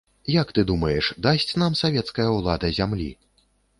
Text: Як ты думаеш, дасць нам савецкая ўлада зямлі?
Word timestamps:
Як 0.41 0.53
ты 0.57 0.61
думаеш, 0.69 1.09
дасць 1.27 1.55
нам 1.65 1.77
савецкая 1.83 2.29
ўлада 2.39 2.73
зямлі? 2.79 3.11